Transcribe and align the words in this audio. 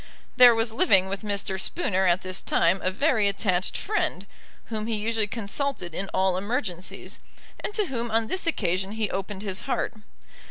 There 0.35 0.55
was 0.55 0.71
living 0.71 1.09
with 1.09 1.21
Mr. 1.21 1.61
Spooner 1.61 2.07
at 2.07 2.23
this 2.23 2.41
time 2.41 2.81
a 2.81 2.89
very 2.89 3.27
attached 3.27 3.77
friend, 3.77 4.25
whom 4.65 4.87
he 4.87 4.95
usually 4.95 5.27
consulted 5.27 5.93
in 5.93 6.09
all 6.11 6.37
emergencies, 6.37 7.19
and 7.59 7.71
to 7.75 7.85
whom 7.85 8.09
on 8.09 8.25
this 8.25 8.47
occasion 8.47 8.93
he 8.93 9.11
opened 9.11 9.43
his 9.43 9.59
heart. 9.69 9.93